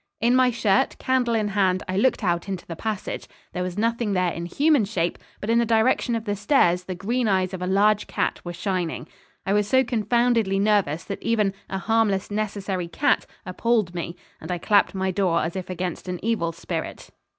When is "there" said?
3.53-3.61, 4.13-4.31